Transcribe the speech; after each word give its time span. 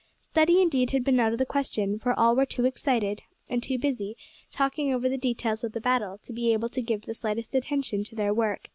Study 0.19 0.59
indeed 0.63 0.89
had 0.89 1.03
been 1.03 1.19
out 1.19 1.31
of 1.31 1.37
the 1.37 1.45
question, 1.45 1.99
for 1.99 2.17
all 2.19 2.35
were 2.35 2.43
too 2.47 2.65
excited 2.65 3.21
and 3.47 3.61
too 3.61 3.77
busy 3.77 4.17
talking 4.49 4.91
over 4.91 5.07
the 5.07 5.15
details 5.15 5.63
of 5.63 5.73
the 5.73 5.79
battle 5.79 6.17
to 6.23 6.33
be 6.33 6.51
able 6.53 6.69
to 6.69 6.81
give 6.81 7.03
the 7.03 7.13
slightest 7.13 7.53
attention 7.53 8.03
to 8.05 8.15
their 8.15 8.33
work. 8.33 8.69